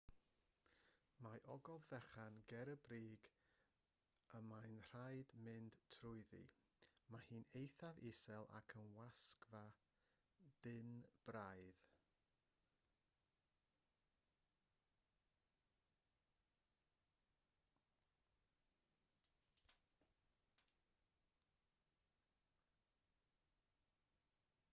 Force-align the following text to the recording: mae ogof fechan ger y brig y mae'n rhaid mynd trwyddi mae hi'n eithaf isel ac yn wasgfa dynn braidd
mae 1.23 1.41
ogof 1.55 1.83
fechan 1.89 2.37
ger 2.53 2.69
y 2.71 2.73
brig 2.85 3.27
y 4.39 4.39
mae'n 4.51 4.79
rhaid 4.87 5.33
mynd 5.47 5.77
trwyddi 5.97 6.41
mae 7.17 7.25
hi'n 7.27 7.45
eithaf 7.61 8.01
isel 8.11 8.47
ac 8.61 8.75
yn 8.85 8.89
wasgfa 9.01 9.61
dynn 10.67 10.89
braidd 11.29 11.85